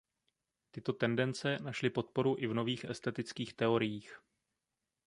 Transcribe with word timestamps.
Tyto 0.71 0.93
tendence 0.93 1.57
našly 1.59 1.89
podporu 1.89 2.35
i 2.39 2.47
v 2.47 2.53
nových 2.53 2.83
estetických 2.85 3.53
teoriích. 3.53 4.19